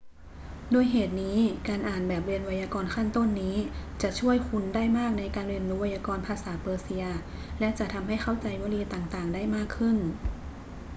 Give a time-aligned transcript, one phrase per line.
[0.73, 3.55] ด้วยเหตุนี้ การอ่านแบบเรียนไวยากรณ์ขั้นต้นนี้
[4.01, 7.05] จะช่วยคุณได้มากในการเรียนรู้ไวยากรณ์ภาษาเปอร์เซีย
[7.59, 9.97] และจะทำให้เข้าใจวลีต่าง ๆ ได้มากขึ้น